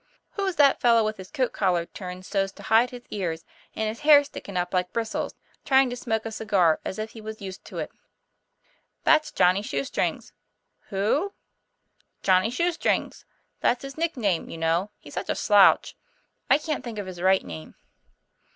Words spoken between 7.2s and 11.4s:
was used to it?" 'That's Johnny Shoestrings."" Who?"